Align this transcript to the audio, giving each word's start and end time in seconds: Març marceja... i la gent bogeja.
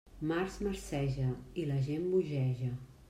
Març 0.29 0.55
marceja... 0.67 1.27
i 1.65 1.67
la 1.73 1.77
gent 1.91 2.11
bogeja. 2.15 2.73